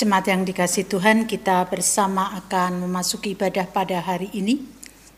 [0.00, 4.64] Jemaat yang dikasih Tuhan, kita bersama akan memasuki ibadah pada hari ini.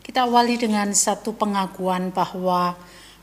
[0.03, 2.75] Kita awali dengan satu pengakuan bahwa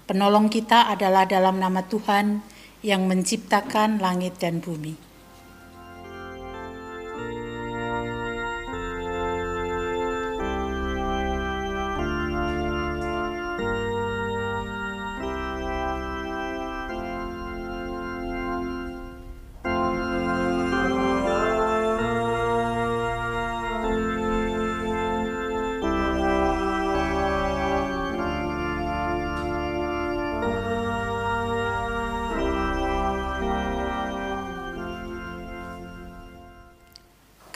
[0.08, 2.40] penolong kita adalah dalam nama Tuhan
[2.80, 5.09] yang menciptakan langit dan bumi.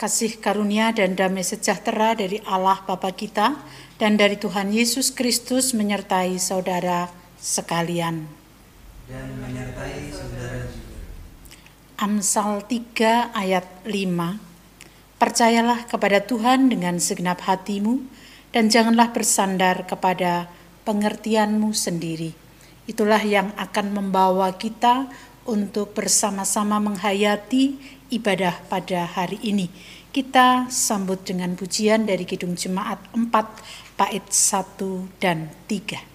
[0.05, 3.57] Kasih karunia dan damai sejahtera dari Allah Bapa kita
[3.97, 7.09] dan dari Tuhan Yesus Kristus menyertai saudara
[7.41, 8.29] sekalian.
[9.09, 11.01] Dan menyertai saudara juga.
[11.97, 18.05] Amsal 3 ayat 5 Percayalah kepada Tuhan dengan segenap hatimu
[18.53, 20.53] dan janganlah bersandar kepada
[20.85, 22.37] pengertianmu sendiri.
[22.85, 25.09] Itulah yang akan membawa kita
[25.49, 27.81] untuk bersama-sama menghayati
[28.13, 35.51] ibadah pada hari ini kita sambut dengan pujian dari Kidung Jemaat 4 bait 1 dan
[35.67, 36.14] 3.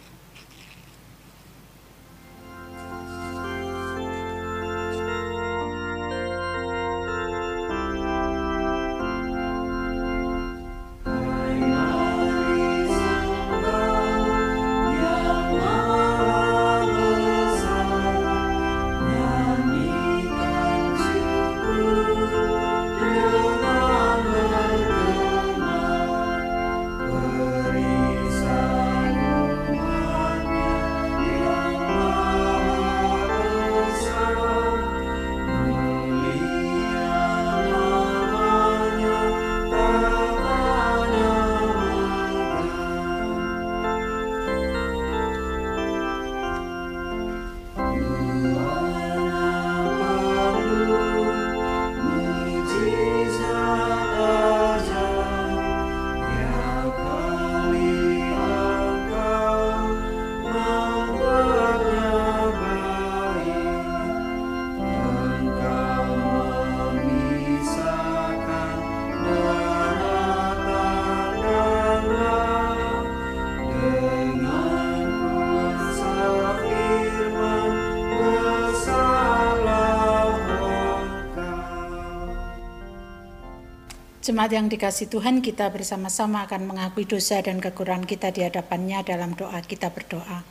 [84.31, 89.35] Jemaat yang dikasih Tuhan, kita bersama-sama akan mengakui dosa dan kekurangan kita di hadapannya dalam
[89.35, 90.47] doa kita berdoa.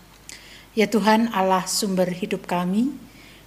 [0.75, 2.91] Ya Tuhan Allah sumber hidup kami,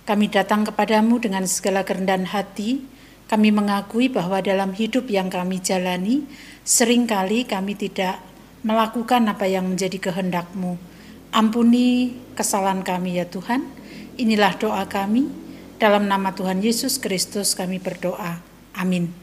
[0.08, 2.80] kami datang kepadamu dengan segala kerendahan hati,
[3.28, 6.24] kami mengakui bahwa dalam hidup yang kami jalani,
[6.64, 8.16] sering kali kami tidak
[8.64, 10.80] melakukan apa yang menjadi kehendakmu.
[11.28, 13.68] Ampuni kesalahan kami ya Tuhan,
[14.16, 15.28] inilah doa kami,
[15.76, 18.40] dalam nama Tuhan Yesus Kristus kami berdoa.
[18.72, 19.21] Amin.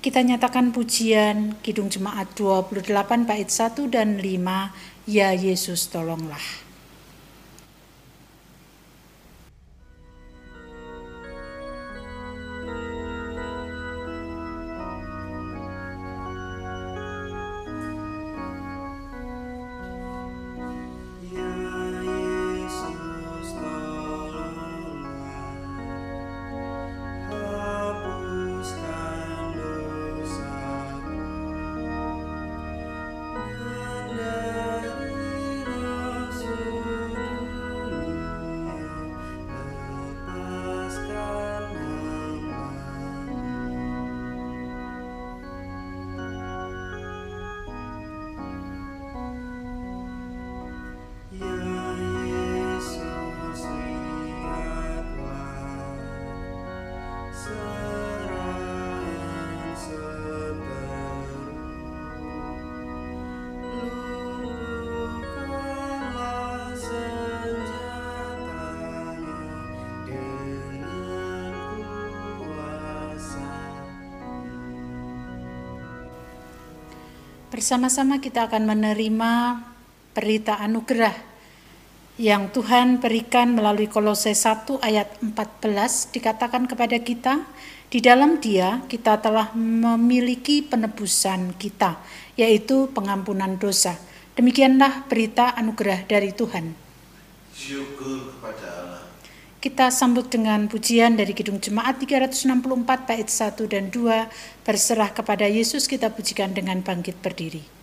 [0.00, 4.72] Kita nyatakan pujian Kidung Jemaat 28 bait 1 dan 5,
[5.04, 6.69] Ya Yesus tolonglah.
[77.60, 79.60] Bersama-sama kita akan menerima
[80.16, 81.12] berita anugerah
[82.16, 87.44] yang Tuhan berikan melalui Kolose 1 ayat 14 dikatakan kepada kita,
[87.92, 92.00] di dalam dia kita telah memiliki penebusan kita,
[92.32, 93.92] yaitu pengampunan dosa.
[94.40, 96.72] Demikianlah berita anugerah dari Tuhan.
[97.52, 98.89] Syukur kepada Allah.
[99.60, 105.84] Kita sambut dengan pujian dari Kidung Jemaat 364 bait 1 dan 2 berserah kepada Yesus
[105.84, 107.79] kita pujikan dengan bangkit berdiri.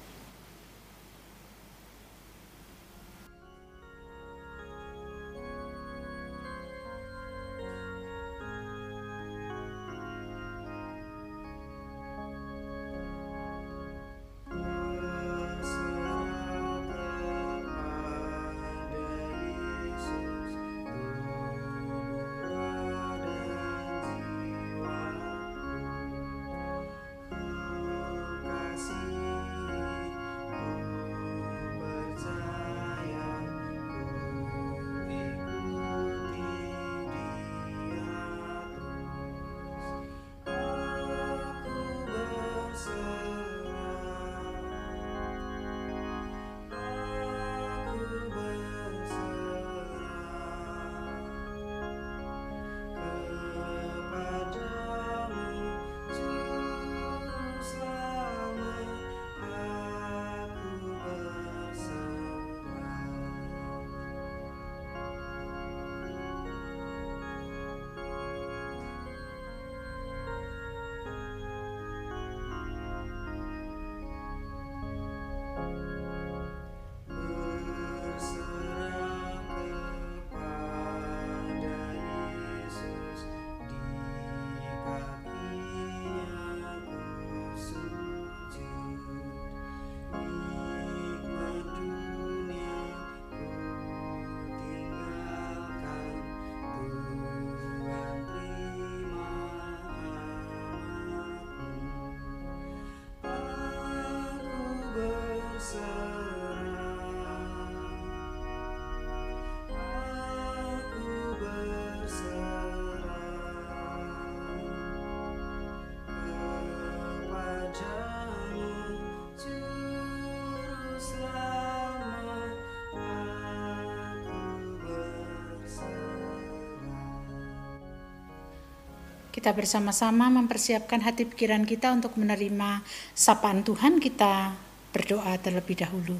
[129.47, 132.83] Kita bersama-sama mempersiapkan hati pikiran kita untuk menerima
[133.15, 134.51] sapaan Tuhan, kita
[134.91, 136.19] berdoa terlebih dahulu.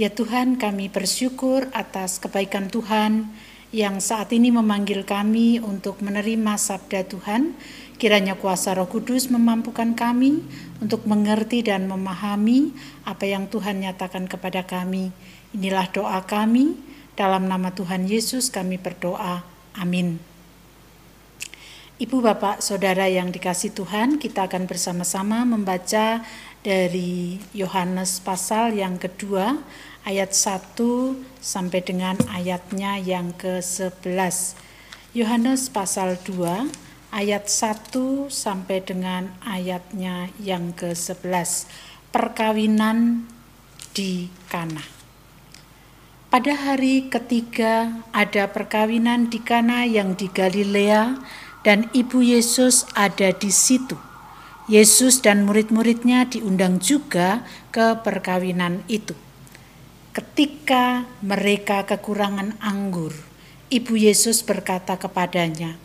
[0.00, 3.28] Ya Tuhan, kami bersyukur atas kebaikan Tuhan
[3.76, 7.52] yang saat ini memanggil kami untuk menerima sabda Tuhan.
[8.00, 10.40] Kiranya kuasa Roh Kudus memampukan kami
[10.80, 12.72] untuk mengerti dan memahami
[13.04, 15.12] apa yang Tuhan nyatakan kepada kami.
[15.52, 16.72] Inilah doa kami.
[17.20, 19.44] Dalam nama Tuhan Yesus kami berdoa.
[19.76, 20.33] Amin.
[21.94, 26.26] Ibu, Bapak, Saudara yang dikasih Tuhan, kita akan bersama-sama membaca
[26.66, 29.62] dari Yohanes pasal yang kedua,
[30.02, 30.74] ayat 1
[31.38, 34.10] sampai dengan ayatnya yang ke-11.
[35.14, 36.66] Yohanes pasal 2,
[37.14, 41.70] ayat 1 sampai dengan ayatnya yang ke-11.
[42.10, 43.22] Perkawinan
[43.94, 44.82] di Kana.
[46.26, 51.22] Pada hari ketiga ada perkawinan di Kana yang di Galilea,
[51.64, 53.96] dan ibu Yesus ada di situ.
[54.68, 59.16] Yesus dan murid-muridnya diundang juga ke perkawinan itu.
[60.14, 63.12] Ketika mereka kekurangan anggur,
[63.72, 65.76] ibu Yesus berkata kepadanya,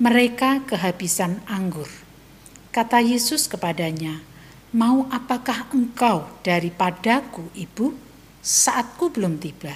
[0.00, 1.88] "Mereka kehabisan anggur."
[2.68, 4.20] Kata Yesus kepadanya,
[4.76, 7.96] "Mau apakah engkau daripadaku, ibu?
[8.44, 9.72] Saatku belum tiba."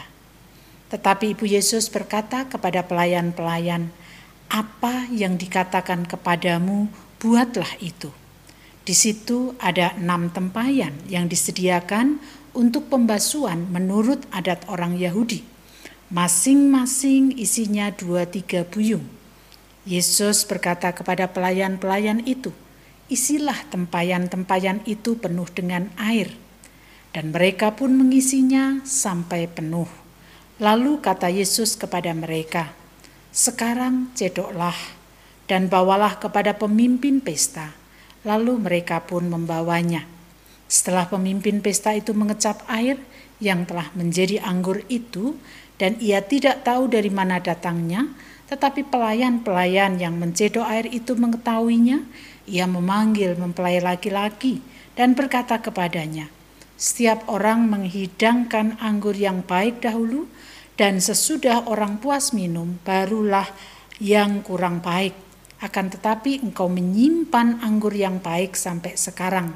[0.93, 3.89] Tetapi ibu Yesus berkata kepada pelayan-pelayan,
[4.53, 8.13] apa yang dikatakan kepadamu, buatlah itu.
[8.85, 12.21] Di situ ada enam tempayan yang disediakan
[12.53, 15.41] untuk pembasuhan menurut adat orang Yahudi.
[16.13, 19.09] Masing-masing isinya dua tiga buyung.
[19.89, 22.53] Yesus berkata kepada pelayan-pelayan itu,
[23.09, 26.29] isilah tempayan-tempayan itu penuh dengan air.
[27.17, 29.89] Dan mereka pun mengisinya sampai penuh.
[30.61, 32.77] Lalu kata Yesus kepada mereka,
[33.33, 34.77] sekarang cedoklah
[35.49, 37.73] dan bawalah kepada pemimpin pesta.
[38.29, 40.07] Lalu mereka pun membawanya.
[40.69, 43.01] Setelah pemimpin pesta itu mengecap air
[43.43, 45.35] yang telah menjadi anggur itu,
[45.81, 48.07] dan ia tidak tahu dari mana datangnya,
[48.47, 52.05] tetapi pelayan-pelayan yang mencedok air itu mengetahuinya,
[52.47, 54.63] ia memanggil mempelai laki-laki
[54.95, 56.31] dan berkata kepadanya,
[56.79, 60.31] "Setiap orang menghidangkan anggur yang baik dahulu,
[60.77, 63.47] dan sesudah orang puas minum barulah
[64.01, 65.15] yang kurang baik.
[65.63, 69.55] Akan tetapi engkau menyimpan anggur yang baik sampai sekarang.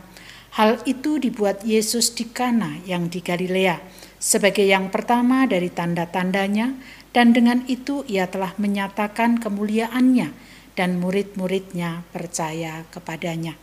[0.54, 6.72] Hal itu dibuat Yesus di Kana yang di Galilea sebagai yang pertama dari tanda-tandanya
[7.12, 10.32] dan dengan itu ia telah menyatakan kemuliaannya
[10.76, 13.56] dan murid-muridnya percaya kepadanya.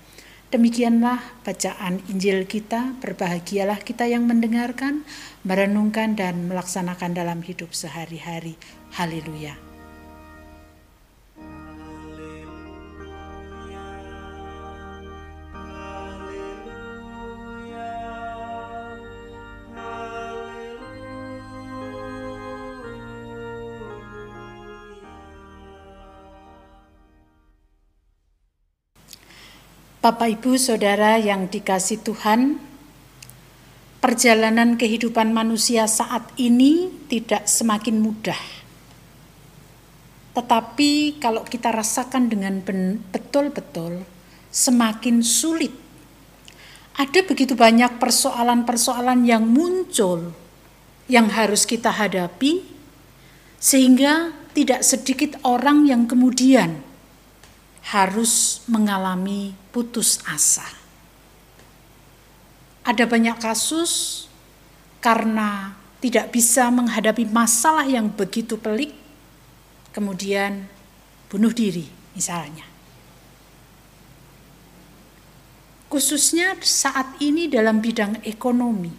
[0.53, 5.01] Demikianlah bacaan Injil kita, berbahagialah kita yang mendengarkan,
[5.41, 8.53] merenungkan dan melaksanakan dalam hidup sehari-hari.
[8.93, 9.72] Haleluya.
[30.03, 32.59] Bapak, Ibu, Saudara yang dikasih Tuhan,
[34.03, 38.35] perjalanan kehidupan manusia saat ini tidak semakin mudah.
[40.35, 42.59] Tetapi kalau kita rasakan dengan
[43.15, 44.03] betul-betul
[44.51, 45.71] semakin sulit.
[46.99, 50.35] Ada begitu banyak persoalan-persoalan yang muncul
[51.07, 52.59] yang harus kita hadapi
[53.55, 56.91] sehingga tidak sedikit orang yang kemudian
[57.91, 60.63] harus mengalami putus asa.
[62.83, 64.25] Ada banyak kasus
[65.03, 68.91] karena tidak bisa menghadapi masalah yang begitu pelik,
[69.95, 70.67] kemudian
[71.31, 72.67] bunuh diri, misalnya.
[75.87, 78.91] Khususnya saat ini dalam bidang ekonomi,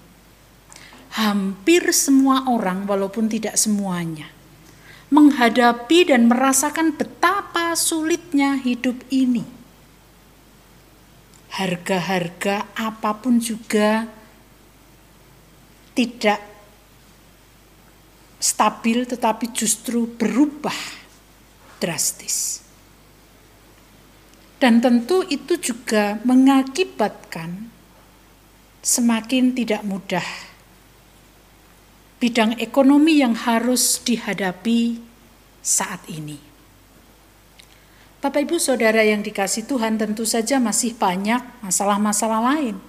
[1.20, 4.30] hampir semua orang, walaupun tidak semuanya,
[5.14, 9.46] menghadapi dan merasakan betapa sulitnya hidup ini.
[11.54, 14.10] Harga-harga apa pun juga
[15.94, 16.42] tidak
[18.42, 20.74] stabil tetapi justru berubah
[21.78, 22.66] drastis.
[24.58, 27.70] Dan tentu itu juga mengakibatkan
[28.82, 30.26] semakin tidak mudah
[32.24, 34.96] bidang ekonomi yang harus dihadapi
[35.60, 36.40] saat ini.
[38.24, 42.80] Bapak, ibu, saudara yang dikasih Tuhan, tentu saja masih banyak masalah-masalah lain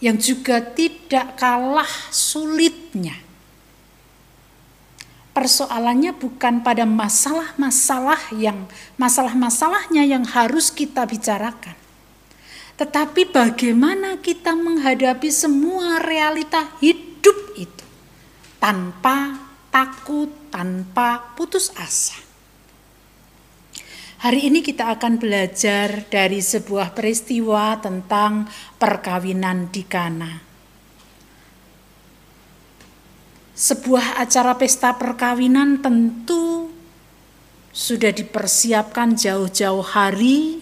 [0.00, 3.20] yang juga tidak kalah sulitnya.
[5.36, 8.64] Persoalannya bukan pada masalah-masalah yang
[8.96, 11.76] masalah-masalahnya yang harus kita bicarakan.
[12.80, 17.86] Tetapi bagaimana kita menghadapi semua realita hidup hidup itu
[18.60, 19.40] tanpa
[19.72, 22.20] takut, tanpa putus asa.
[24.20, 28.44] Hari ini kita akan belajar dari sebuah peristiwa tentang
[28.76, 30.32] perkawinan di Kana.
[33.56, 36.68] Sebuah acara pesta perkawinan tentu
[37.72, 40.60] sudah dipersiapkan jauh-jauh hari,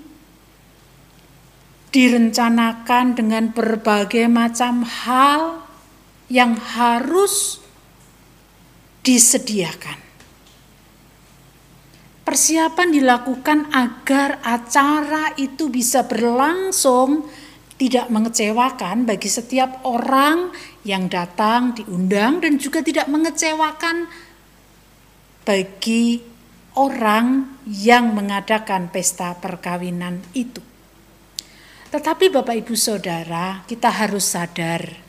[1.91, 5.62] direncanakan dengan berbagai macam hal,
[6.33, 7.61] yang harus
[9.05, 10.01] disediakan.
[12.25, 17.29] Persiapan dilakukan agar acara itu bisa berlangsung
[17.77, 20.55] tidak mengecewakan bagi setiap orang
[20.87, 24.07] yang datang diundang dan juga tidak mengecewakan
[25.43, 26.23] bagi
[26.79, 30.63] orang yang mengadakan pesta perkawinan itu.
[31.91, 35.02] Tetapi Bapak Ibu Saudara, kita harus sadar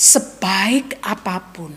[0.00, 1.76] sebaik apa pun,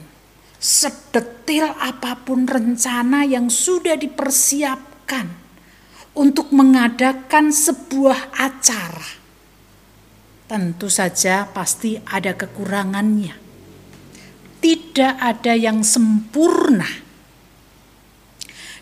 [0.56, 5.28] sedetil apa pun rencana yang sudah dipersiapkan
[6.16, 9.20] untuk mengadakan sebuah acara,
[10.48, 13.44] tentu saja pasti ada kekurangannya.
[14.64, 16.88] Tidak ada yang sempurna.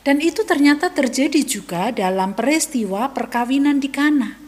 [0.05, 4.40] Dan itu ternyata terjadi juga dalam peristiwa perkawinan di Kana.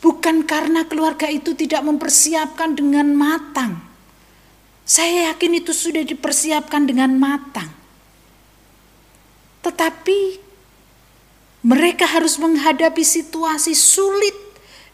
[0.00, 3.84] Bukan karena keluarga itu tidak mempersiapkan dengan matang.
[4.88, 7.68] Saya yakin itu sudah dipersiapkan dengan matang.
[9.60, 10.40] Tetapi
[11.68, 14.32] mereka harus menghadapi situasi sulit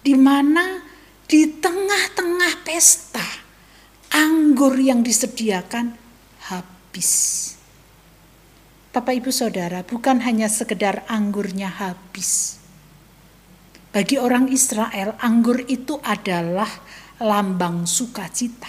[0.02, 0.82] di mana
[1.30, 3.22] di tengah-tengah pesta
[4.10, 5.94] anggur yang disediakan
[6.50, 7.10] habis.
[8.90, 12.58] Bapak Ibu Saudara, bukan hanya sekedar anggurnya habis
[13.96, 16.68] bagi orang Israel, anggur itu adalah
[17.16, 18.68] lambang sukacita.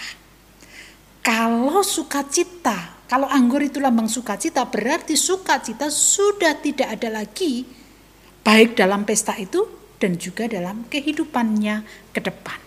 [1.20, 7.60] Kalau sukacita, kalau anggur itu lambang sukacita, berarti sukacita sudah tidak ada lagi,
[8.40, 9.68] baik dalam pesta itu
[10.00, 12.60] dan juga dalam kehidupannya ke depan.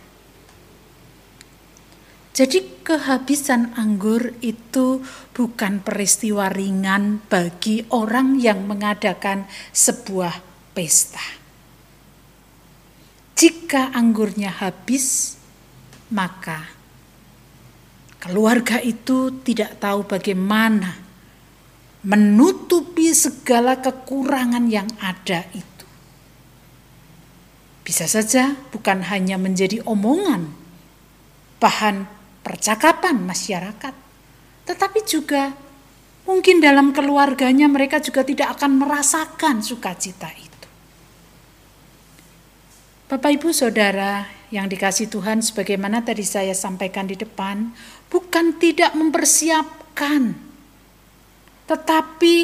[2.37, 5.01] Jadi, kehabisan anggur itu
[5.33, 10.45] bukan peristiwa ringan bagi orang yang mengadakan sebuah
[10.77, 11.40] pesta.
[13.41, 15.33] Jika anggurnya habis,
[16.13, 16.61] maka
[18.21, 20.93] keluarga itu tidak tahu bagaimana
[22.05, 25.85] menutupi segala kekurangan yang ada itu.
[27.81, 30.45] Bisa saja bukan hanya menjadi omongan,
[31.57, 32.05] bahan
[32.45, 33.93] percakapan masyarakat,
[34.69, 35.49] tetapi juga
[36.29, 40.50] mungkin dalam keluarganya mereka juga tidak akan merasakan sukacita itu.
[43.11, 44.23] Bapak, ibu, saudara
[44.55, 47.67] yang dikasih Tuhan, sebagaimana tadi saya sampaikan di depan,
[48.07, 50.31] bukan tidak mempersiapkan,
[51.67, 52.35] tetapi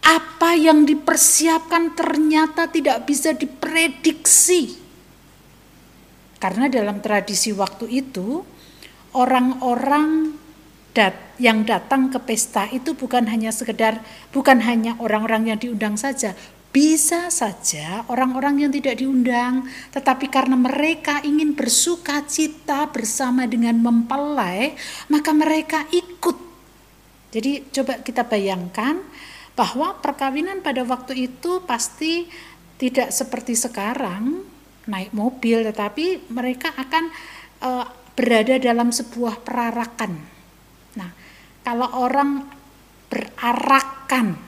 [0.00, 4.80] apa yang dipersiapkan ternyata tidak bisa diprediksi.
[6.40, 8.40] Karena dalam tradisi waktu itu,
[9.12, 10.32] orang-orang
[10.96, 14.00] dat yang datang ke pesta itu bukan hanya sekedar
[14.32, 16.32] bukan hanya orang-orang yang diundang saja,
[16.70, 24.78] bisa saja orang-orang yang tidak diundang, tetapi karena mereka ingin bersuka cita bersama dengan mempelai,
[25.10, 26.38] maka mereka ikut.
[27.34, 29.02] Jadi coba kita bayangkan
[29.58, 32.30] bahwa perkawinan pada waktu itu pasti
[32.78, 34.46] tidak seperti sekarang
[34.86, 37.04] naik mobil, tetapi mereka akan
[37.66, 40.12] uh, berada dalam sebuah perarakan.
[40.94, 41.10] Nah,
[41.66, 42.46] kalau orang
[43.10, 44.38] berarakan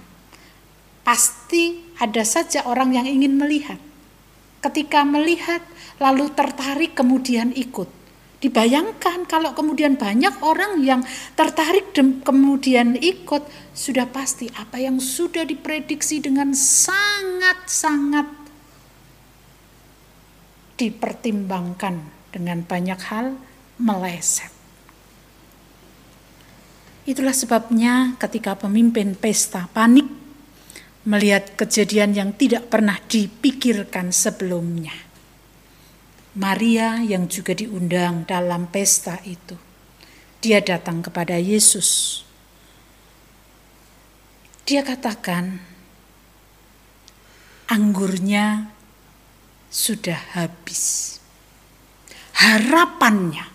[1.03, 3.79] pasti ada saja orang yang ingin melihat.
[4.59, 5.63] Ketika melihat,
[6.03, 7.87] lalu tertarik, kemudian ikut.
[8.43, 11.07] Dibayangkan kalau kemudian banyak orang yang
[11.39, 11.95] tertarik
[12.27, 18.27] kemudian ikut, sudah pasti apa yang sudah diprediksi dengan sangat-sangat
[20.75, 22.03] dipertimbangkan
[22.35, 23.39] dengan banyak hal
[23.79, 24.51] meleset.
[27.07, 30.22] Itulah sebabnya ketika pemimpin pesta panik
[31.03, 34.95] melihat kejadian yang tidak pernah dipikirkan sebelumnya.
[36.33, 39.59] Maria yang juga diundang dalam pesta itu.
[40.41, 42.23] Dia datang kepada Yesus.
[44.65, 45.61] Dia katakan,
[47.69, 48.73] anggurnya
[49.69, 51.19] sudah habis.
[52.33, 53.53] Harapannya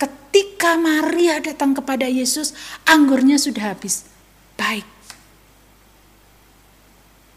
[0.00, 2.56] ketika Maria datang kepada Yesus,
[2.88, 4.08] anggurnya sudah habis.
[4.56, 4.86] Baik,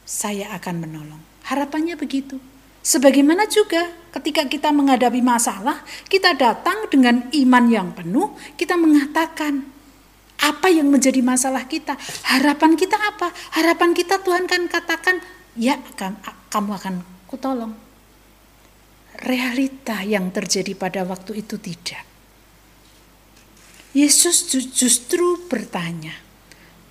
[0.05, 1.21] saya akan menolong.
[1.49, 2.37] Harapannya begitu.
[2.85, 9.65] Sebagaimana juga ketika kita menghadapi masalah, kita datang dengan iman yang penuh, kita mengatakan
[10.37, 11.97] apa yang menjadi masalah kita.
[12.29, 13.33] Harapan kita apa?
[13.57, 15.17] Harapan kita Tuhan kan katakan,
[15.57, 15.81] ya
[16.53, 17.73] kamu akan kutolong.
[19.25, 22.05] Realita yang terjadi pada waktu itu tidak.
[23.95, 26.13] Yesus justru bertanya,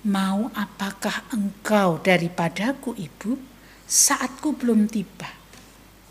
[0.05, 3.41] Mau apakah engkau daripadaku ibu?
[3.89, 5.25] Saatku belum tiba.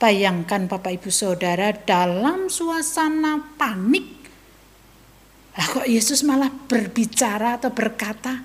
[0.02, 4.26] Bayangkan Bapak Ibu Saudara dalam suasana panik.
[5.54, 8.42] Lah kok Yesus malah berbicara atau berkata,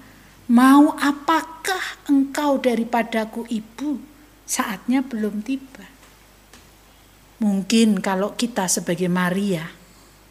[0.53, 3.97] Mau apakah engkau daripadaku ibu?
[4.45, 5.85] Saatnya belum tiba.
[7.41, 9.65] Mungkin kalau kita sebagai Maria,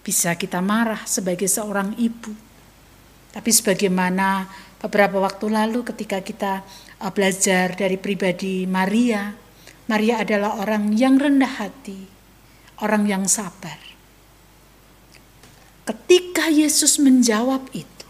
[0.07, 2.31] bisa kita marah sebagai seorang ibu.
[3.35, 4.46] Tapi sebagaimana
[4.78, 6.62] beberapa waktu lalu ketika kita
[7.02, 9.34] uh, belajar dari pribadi Maria,
[9.90, 12.06] Maria adalah orang yang rendah hati,
[12.84, 13.78] orang yang sabar.
[15.88, 18.06] Ketika Yesus menjawab itu,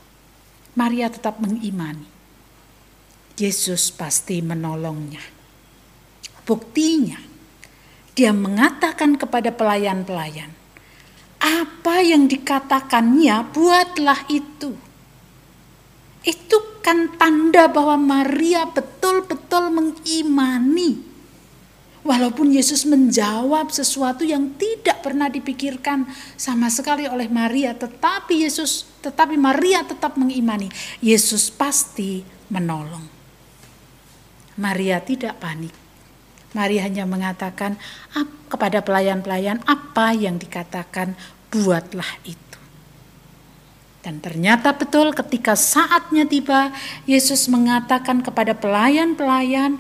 [0.74, 2.06] Maria tetap mengimani.
[3.38, 5.22] Yesus pasti menolongnya.
[6.42, 7.22] Buktinya,
[8.18, 10.50] dia mengatakan kepada pelayan-pelayan,
[11.38, 14.87] "Apa yang dikatakannya, buatlah itu."
[16.28, 21.00] Itu kan tanda bahwa Maria betul-betul mengimani.
[22.04, 29.36] Walaupun Yesus menjawab sesuatu yang tidak pernah dipikirkan sama sekali oleh Maria, tetapi Yesus, tetapi
[29.36, 30.72] Maria tetap mengimani.
[31.04, 33.04] Yesus pasti menolong.
[34.56, 35.72] Maria tidak panik.
[36.56, 37.76] Maria hanya mengatakan
[38.48, 41.12] kepada pelayan-pelayan apa yang dikatakan
[41.52, 42.47] buatlah itu.
[44.08, 46.72] Dan ternyata betul ketika saatnya tiba,
[47.04, 49.76] Yesus mengatakan kepada pelayan-pelayan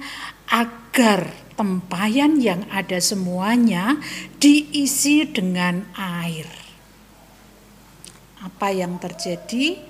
[0.52, 3.96] agar tempayan yang ada semuanya
[4.36, 6.44] diisi dengan air.
[8.44, 9.80] Apa yang terjadi?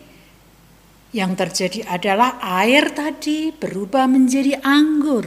[1.11, 5.27] Yang terjadi adalah air tadi berubah menjadi anggur.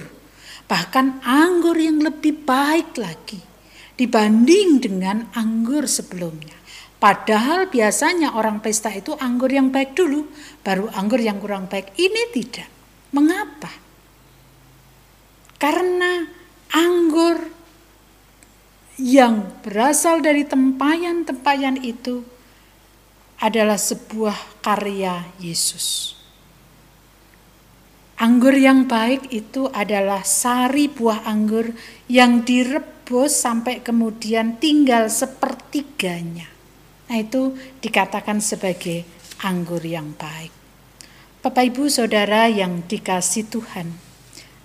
[0.72, 3.44] Bahkan anggur yang lebih baik lagi
[4.00, 6.61] dibanding dengan anggur sebelumnya.
[7.02, 10.30] Padahal biasanya orang pesta itu anggur yang baik dulu,
[10.62, 11.98] baru anggur yang kurang baik.
[11.98, 12.70] Ini tidak.
[13.10, 13.74] Mengapa?
[15.58, 16.30] Karena
[16.70, 17.42] anggur
[19.02, 22.22] yang berasal dari tempayan-tempayan itu
[23.42, 26.14] adalah sebuah karya Yesus.
[28.22, 31.74] Anggur yang baik itu adalah sari buah anggur
[32.06, 36.51] yang direbus sampai kemudian tinggal sepertiganya.
[37.12, 39.04] Nah, itu dikatakan sebagai
[39.44, 40.56] anggur yang baik.
[41.44, 43.92] Bapak, ibu, saudara yang dikasih Tuhan,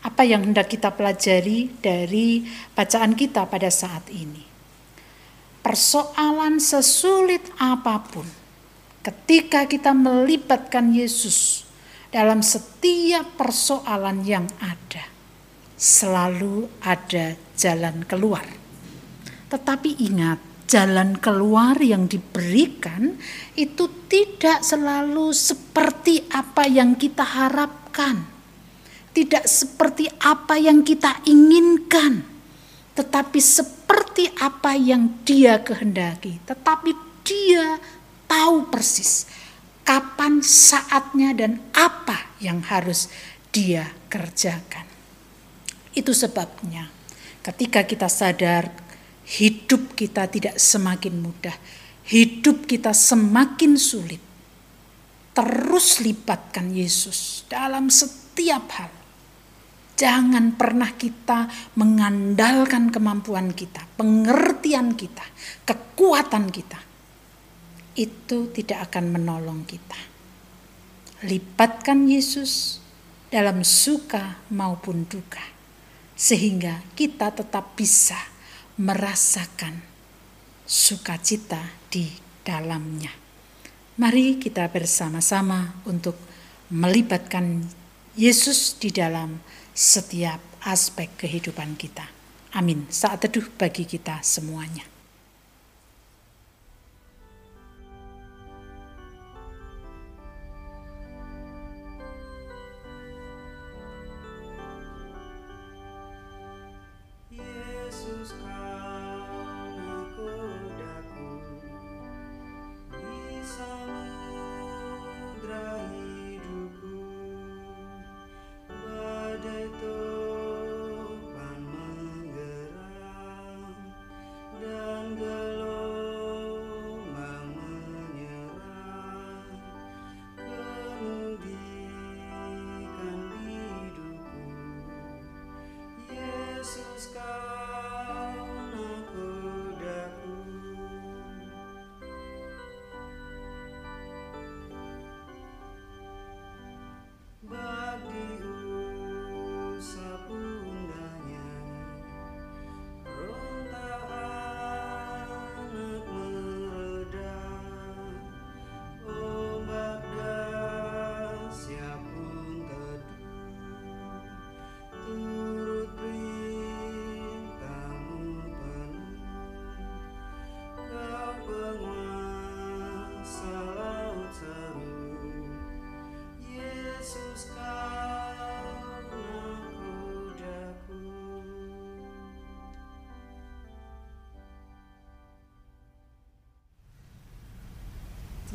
[0.06, 4.46] apa yang hendak kita pelajari dari bacaan kita pada saat ini?
[5.58, 8.30] Persoalan sesulit apa pun,
[9.02, 11.66] ketika kita melibatkan Yesus
[12.14, 15.10] dalam setiap persoalan yang ada,
[15.74, 18.46] selalu ada jalan keluar.
[19.50, 23.14] Tetapi ingat, jalan keluar yang diberikan
[23.54, 28.26] itu tidak selalu seperti apa yang kita harapkan,
[29.14, 32.26] tidak seperti apa yang kita inginkan,
[32.98, 36.42] tetapi seperti apa yang Dia kehendaki.
[36.42, 36.90] Tetapi
[37.22, 37.78] Dia
[38.26, 39.26] tahu persis
[39.86, 43.06] kapan saatnya dan apa yang harus
[43.54, 44.84] dia kerjakan.
[45.94, 46.90] Itu sebabnya
[47.46, 48.68] ketika kita sadar
[49.26, 51.56] hidup kita tidak semakin mudah,
[52.06, 54.22] hidup kita semakin sulit.
[55.36, 58.92] Terus libatkan Yesus dalam setiap hal.
[59.96, 65.24] Jangan pernah kita mengandalkan kemampuan kita, pengertian kita,
[65.64, 66.76] kekuatan kita
[67.96, 69.96] itu tidak akan menolong kita.
[71.24, 72.84] Libatkan Yesus
[73.32, 75.40] dalam suka maupun duka,
[76.12, 78.35] sehingga kita tetap bisa
[78.76, 79.80] merasakan
[80.68, 82.12] sukacita di
[82.44, 83.12] dalamnya.
[83.96, 86.20] Mari kita bersama-sama untuk
[86.68, 87.64] melibatkan
[88.16, 89.40] Yesus di dalam
[89.72, 92.04] setiap aspek kehidupan kita.
[92.52, 92.84] Amin.
[92.92, 94.95] Saat teduh bagi kita semuanya.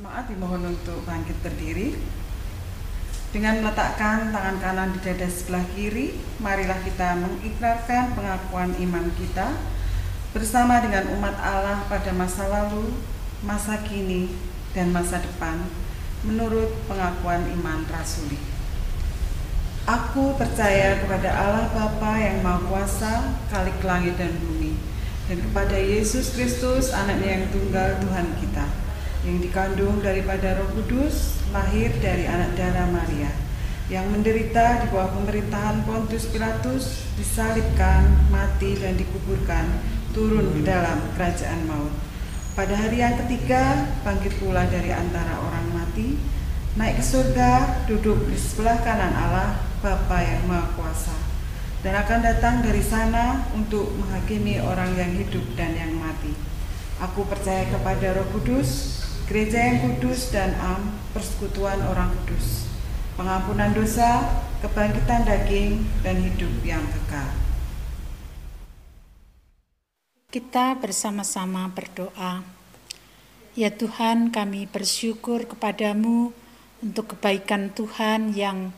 [0.01, 1.93] Jemaat dimohon untuk bangkit berdiri.
[3.29, 9.53] Dengan meletakkan tangan kanan di dada sebelah kiri, marilah kita mengikrarkan pengakuan iman kita
[10.33, 12.97] bersama dengan umat Allah pada masa lalu,
[13.45, 14.33] masa kini,
[14.73, 15.61] dan masa depan
[16.25, 18.41] menurut pengakuan iman rasuli.
[19.85, 24.73] Aku percaya kepada Allah Bapa yang Maha Kuasa, Kalik langit dan bumi,
[25.29, 28.65] dan kepada Yesus Kristus, anaknya yang tunggal Tuhan kita,
[29.21, 33.29] yang dikandung daripada Roh Kudus, lahir dari anak darah Maria,
[33.85, 39.67] yang menderita di bawah pemerintahan Pontius Pilatus, disalibkan, mati dan dikuburkan,
[40.15, 41.93] turun ke dalam kerajaan maut.
[42.57, 46.17] Pada hari yang ketiga, bangkit pula dari antara orang mati,
[46.75, 51.15] naik ke surga, duduk di sebelah kanan Allah, Bapa yang Maha Kuasa,
[51.85, 56.33] dan akan datang dari sana untuk menghakimi orang yang hidup dan yang mati.
[57.01, 59.00] Aku percaya kepada Roh Kudus,
[59.31, 62.67] gereja yang kudus dan am, persekutuan orang kudus,
[63.15, 64.27] pengampunan dosa,
[64.59, 67.31] kebangkitan daging, dan hidup yang kekal.
[70.27, 72.43] Kita bersama-sama berdoa.
[73.55, 76.35] Ya Tuhan, kami bersyukur kepadamu
[76.83, 78.75] untuk kebaikan Tuhan yang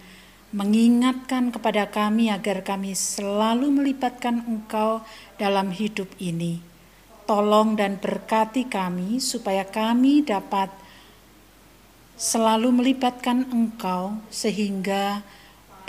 [0.54, 5.02] mengingatkan kepada kami agar kami selalu melibatkan Engkau
[5.42, 6.73] dalam hidup ini
[7.34, 10.70] Tolong dan berkati kami supaya kami dapat
[12.14, 15.26] selalu melibatkan Engkau sehingga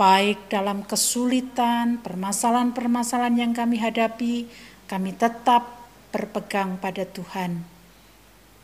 [0.01, 4.49] baik dalam kesulitan, permasalahan-permasalahan yang kami hadapi,
[4.89, 5.69] kami tetap
[6.17, 7.61] berpegang pada Tuhan.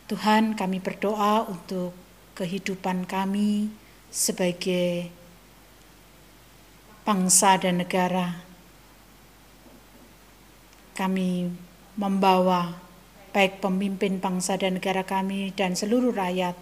[0.09, 1.93] Tuhan, kami berdoa untuk
[2.33, 3.69] kehidupan kami
[4.09, 5.05] sebagai
[7.05, 8.41] bangsa dan negara.
[10.97, 12.77] Kami membawa
[13.31, 16.55] baik pemimpin bangsa dan negara kami dan seluruh rakyat.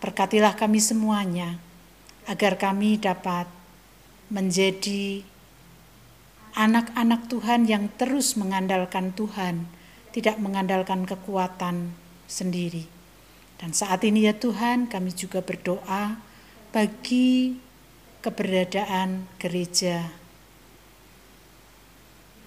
[0.00, 1.60] Berkatilah kami semuanya
[2.28, 3.48] agar kami dapat
[4.32, 5.24] menjadi
[6.56, 9.68] anak-anak Tuhan yang terus mengandalkan Tuhan,
[10.12, 11.92] tidak mengandalkan kekuatan
[12.28, 12.88] sendiri.
[13.60, 16.20] Dan saat ini ya Tuhan, kami juga berdoa
[16.74, 17.60] bagi
[18.24, 20.24] keberadaan gereja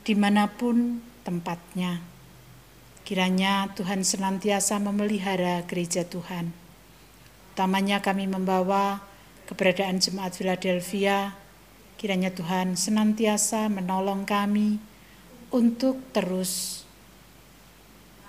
[0.08, 2.00] di mana pun tempatnya.
[3.04, 6.56] Kiranya Tuhan senantiasa memelihara gereja Tuhan.
[7.52, 9.04] Utamanya kami membawa
[9.52, 11.36] keberadaan Jemaat Philadelphia
[11.98, 14.78] Kiranya Tuhan senantiasa menolong kami
[15.50, 16.86] untuk terus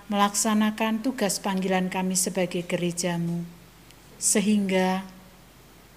[0.09, 3.45] melaksanakan tugas panggilan kami sebagai gerejamu.
[4.17, 5.05] Sehingga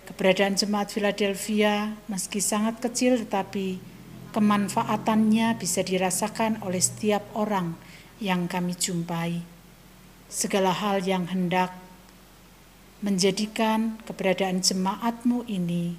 [0.04, 3.80] keberadaan jemaat Philadelphia meski sangat kecil tetapi
[4.32, 7.76] kemanfaatannya bisa dirasakan oleh setiap orang
[8.24, 9.44] yang kami jumpai.
[10.32, 11.76] Segala hal yang hendak
[13.04, 15.98] menjadikan keberadaan jemaatmu ini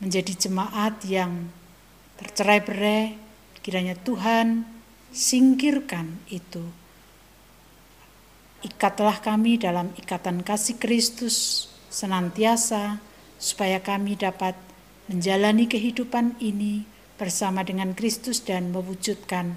[0.00, 1.52] menjadi jemaat yang
[2.16, 3.18] tercerai-berai,
[3.60, 4.64] kiranya Tuhan
[5.12, 6.64] singkirkan itu.
[8.64, 12.96] Ikatlah kami dalam ikatan kasih Kristus senantiasa,
[13.36, 14.56] supaya kami dapat
[15.10, 19.54] menjalani kehidupan ini bersama dengan Kristus dan mewujudkan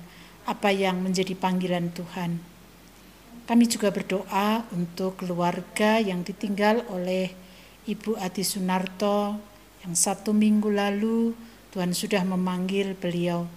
[0.48, 2.40] apa yang menjadi panggilan Tuhan.
[3.48, 7.32] Kami juga berdoa untuk keluarga yang ditinggal oleh
[7.88, 9.40] Ibu Adi Sunarto,
[9.88, 11.32] yang satu minggu lalu
[11.72, 13.48] Tuhan sudah memanggil beliau.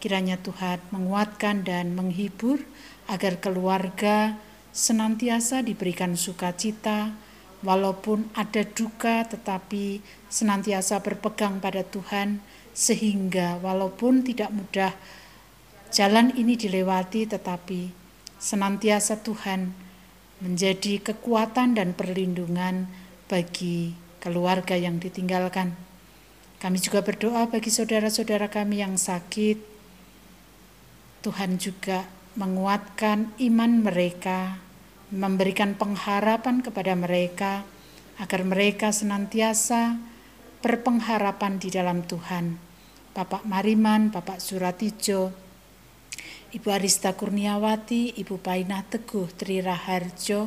[0.00, 2.64] Kiranya Tuhan menguatkan dan menghibur
[3.04, 4.40] agar keluarga
[4.72, 7.12] senantiasa diberikan sukacita,
[7.60, 10.00] walaupun ada duka tetapi
[10.32, 12.40] senantiasa berpegang pada Tuhan,
[12.78, 14.94] sehingga walaupun tidak mudah
[15.90, 17.90] jalan ini dilewati, tetapi
[18.38, 19.74] senantiasa Tuhan
[20.38, 22.86] menjadi kekuatan dan perlindungan
[23.26, 25.74] bagi keluarga yang ditinggalkan.
[26.62, 29.58] Kami juga berdoa bagi saudara-saudara kami yang sakit.
[31.26, 32.06] Tuhan juga
[32.38, 34.62] menguatkan iman mereka,
[35.10, 37.66] memberikan pengharapan kepada mereka
[38.22, 39.98] agar mereka senantiasa
[40.62, 42.67] berpengharapan di dalam Tuhan.
[43.18, 45.34] Bapak Mariman, Bapak Suratijo,
[46.54, 50.46] Ibu Arista Kurniawati, Ibu Painah Teguh Tri Raharjo,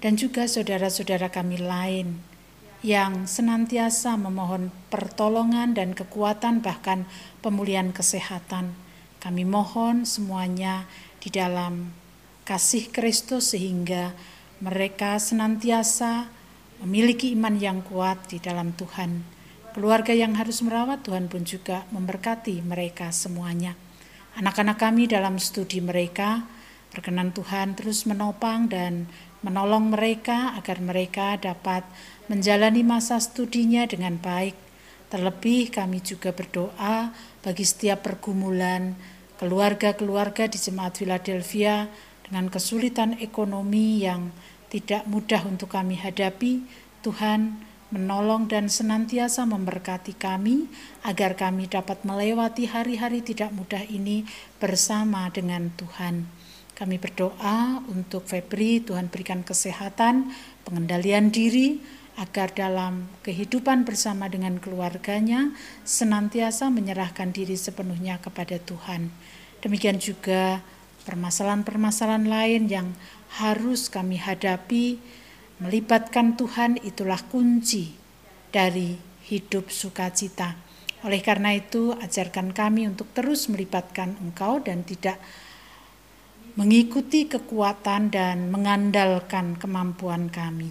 [0.00, 2.24] dan juga saudara-saudara kami lain
[2.80, 7.04] yang senantiasa memohon pertolongan dan kekuatan bahkan
[7.44, 8.72] pemulihan kesehatan.
[9.20, 10.88] Kami mohon semuanya
[11.20, 11.92] di dalam
[12.48, 14.16] kasih Kristus sehingga
[14.64, 16.32] mereka senantiasa
[16.80, 19.33] memiliki iman yang kuat di dalam Tuhan.
[19.74, 23.74] Keluarga yang harus merawat Tuhan pun juga memberkati mereka semuanya.
[24.38, 26.46] Anak-anak kami dalam studi mereka,
[26.94, 29.10] berkenan Tuhan terus menopang dan
[29.42, 31.82] menolong mereka agar mereka dapat
[32.30, 34.54] menjalani masa studinya dengan baik.
[35.10, 37.10] Terlebih kami juga berdoa
[37.42, 38.94] bagi setiap pergumulan
[39.42, 41.90] keluarga-keluarga di Jemaat Philadelphia
[42.22, 44.30] dengan kesulitan ekonomi yang
[44.70, 46.62] tidak mudah untuk kami hadapi.
[47.02, 50.66] Tuhan menolong dan senantiasa memberkati kami
[51.06, 54.26] agar kami dapat melewati hari-hari tidak mudah ini
[54.58, 56.26] bersama dengan Tuhan.
[56.74, 60.34] Kami berdoa untuk Febri, Tuhan berikan kesehatan,
[60.66, 61.78] pengendalian diri,
[62.18, 65.54] agar dalam kehidupan bersama dengan keluarganya
[65.86, 69.10] senantiasa menyerahkan diri sepenuhnya kepada Tuhan.
[69.62, 70.62] Demikian juga
[71.06, 72.90] permasalahan-permasalahan lain yang
[73.38, 74.98] harus kami hadapi,
[75.62, 77.94] melibatkan Tuhan itulah kunci
[78.50, 78.94] dari
[79.28, 80.54] hidup sukacita.
[81.04, 85.20] Oleh karena itu, ajarkan kami untuk terus melibatkan Engkau dan tidak
[86.54, 90.70] mengikuti kekuatan dan mengandalkan kemampuan kami.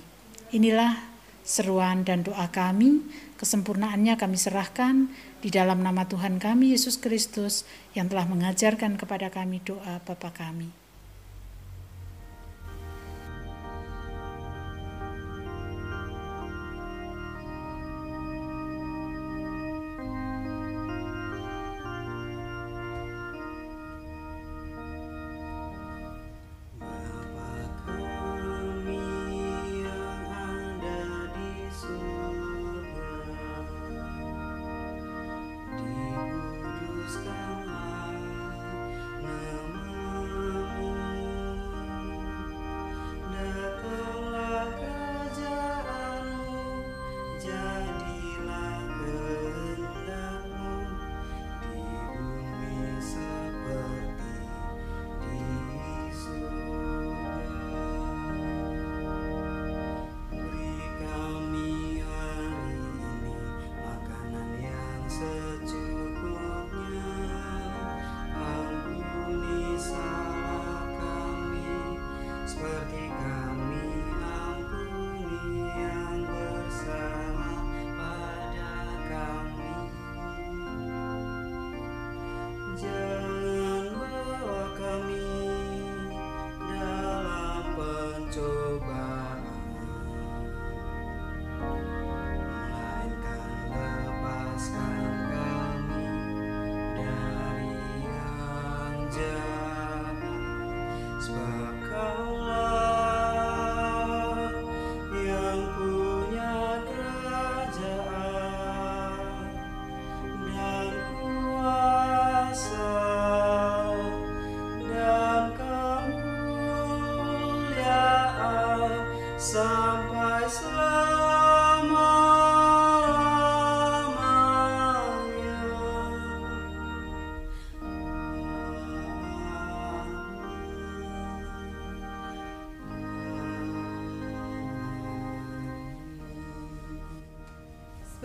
[0.55, 0.95] Inilah
[1.43, 3.03] seruan dan doa kami,
[3.35, 5.11] kesempurnaannya kami serahkan
[5.43, 10.82] di dalam nama Tuhan kami Yesus Kristus yang telah mengajarkan kepada kami doa Bapa kami.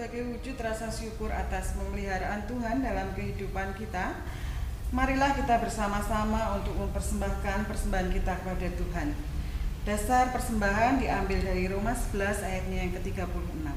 [0.08, 4.16] Sebagai wujud rasa syukur atas pemeliharaan Tuhan dalam kehidupan kita,
[4.88, 9.12] marilah kita bersama-sama untuk mempersembahkan persembahan kita kepada Tuhan.
[9.84, 13.68] Dasar persembahan diambil dari Roma 11 ayatnya yang ke-36.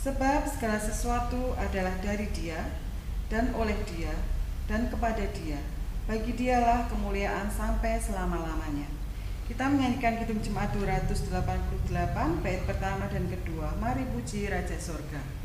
[0.00, 2.64] Sebab segala sesuatu adalah dari Dia
[3.28, 4.16] dan oleh Dia
[4.64, 5.60] dan kepada Dia.
[6.08, 8.88] Bagi Dialah kemuliaan sampai selama-lamanya.
[9.44, 11.92] Kita menyanyikan Kidung Jemaat 288
[12.40, 13.76] bait pertama dan kedua.
[13.76, 15.39] Mari puji Raja Sorga.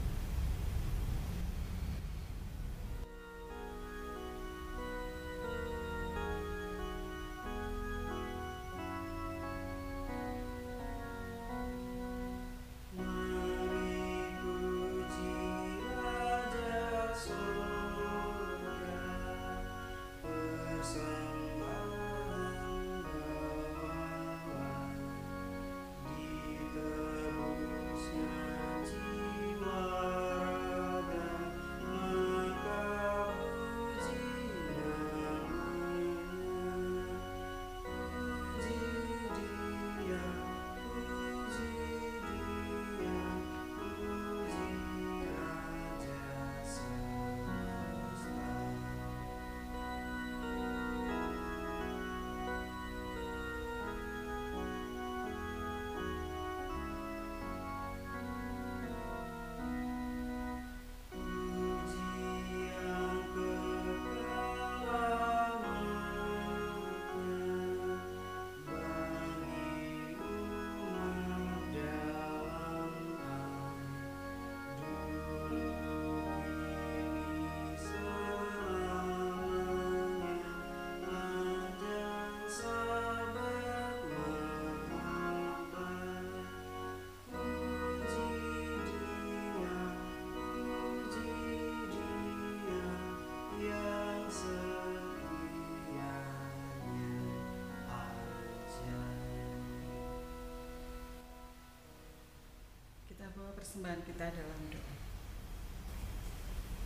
[103.54, 104.94] Persembahan kita dalam doa.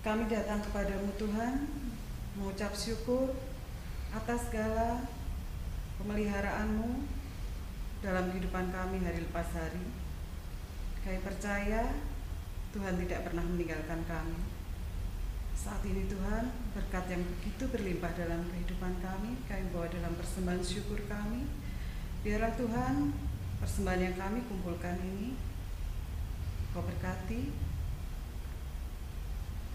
[0.03, 1.67] Kami datang kepadamu Tuhan,
[2.35, 3.31] mengucap syukur
[4.11, 5.07] atas segala
[5.99, 7.03] pemeliharaanmu
[7.99, 9.85] dalam kehidupan kami hari lepas hari.
[11.03, 11.95] Kami percaya
[12.75, 14.39] Tuhan tidak pernah meninggalkan kami.
[15.55, 21.03] Saat ini Tuhan, berkat yang begitu berlimpah dalam kehidupan kami, kami bawa dalam persembahan syukur
[21.11, 21.43] kami.
[22.23, 23.11] Biarlah Tuhan,
[23.59, 25.48] persembahan yang kami kumpulkan ini
[26.73, 27.69] Kau berkati,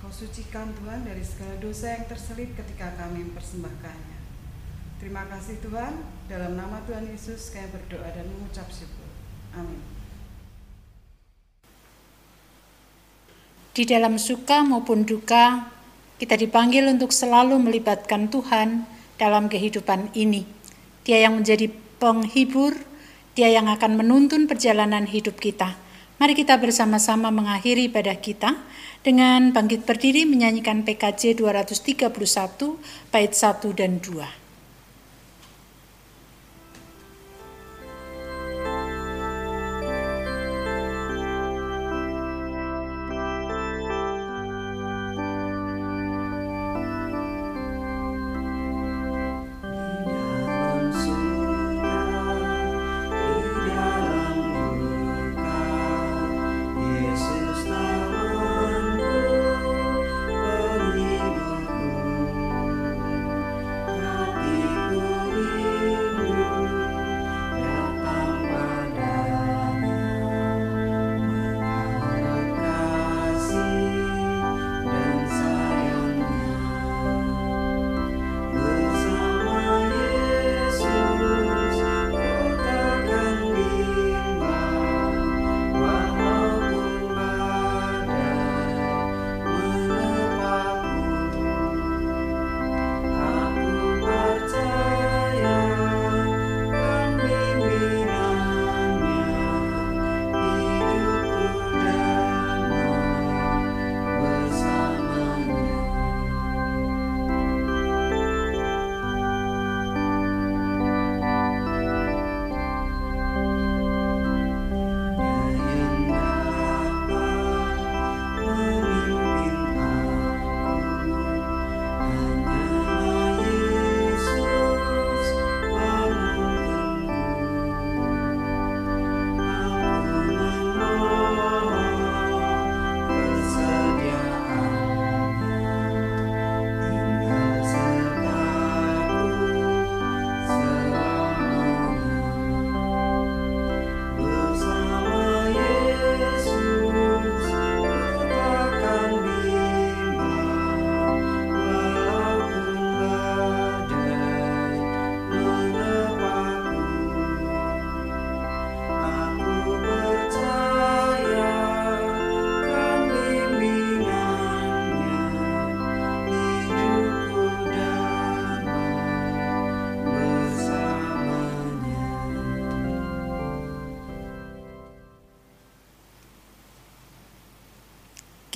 [0.05, 4.18] Kau sucikan Tuhan dari segala dosa yang terselip ketika kami mempersembahkannya.
[5.01, 5.97] Terima kasih Tuhan,
[6.28, 9.09] dalam nama Tuhan Yesus kami berdoa dan mengucap syukur.
[9.57, 9.80] Amin.
[13.74, 15.72] Di dalam suka maupun duka,
[16.20, 18.86] kita dipanggil untuk selalu melibatkan Tuhan
[19.18, 20.47] dalam kehidupan ini.
[21.03, 22.76] Dia yang menjadi penghibur,
[23.32, 25.84] dia yang akan menuntun perjalanan hidup kita.
[26.14, 28.54] Mari kita bersama-sama mengakhiri ibadah kita
[29.02, 32.06] dengan bangkit berdiri menyanyikan PKJ 231
[33.10, 34.43] bait 1 dan 2.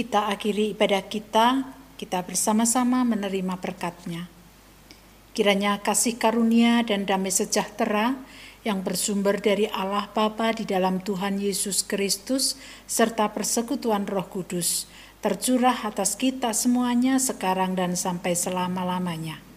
[0.09, 1.69] Kita akhiri ibadah kita,
[2.01, 4.25] kita bersama-sama menerima berkatnya.
[5.37, 8.17] Kiranya kasih karunia dan damai sejahtera
[8.65, 12.57] yang bersumber dari Allah Bapa di dalam Tuhan Yesus Kristus
[12.89, 14.89] serta persekutuan Roh Kudus
[15.21, 19.48] tercurah atas kita semuanya sekarang dan sampai selama-lamanya.